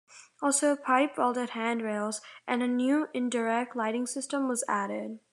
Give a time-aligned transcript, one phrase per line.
[0.41, 5.19] Also, pipe welded hand rails, and a new indirect lighting system was added.